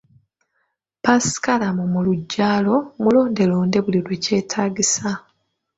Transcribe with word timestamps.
Ppaasikalamu 0.99 1.83
mu 1.93 1.99
luggya 2.05 2.49
lwo, 2.65 2.77
mulonde 3.01 3.43
londe 3.51 3.77
buli 3.85 3.99
lwekyetaagisa. 4.05 5.09